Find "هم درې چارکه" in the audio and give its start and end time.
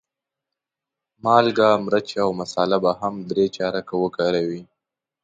2.99-3.95